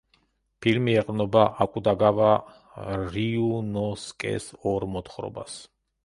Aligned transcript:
ფილმი 0.65 0.93
ეყრდნობა 0.99 1.41
აკუტაგავა 1.65 2.29
რიუნოსკეს 3.17 4.47
ორ 4.71 4.87
მოთხრობას. 4.95 5.59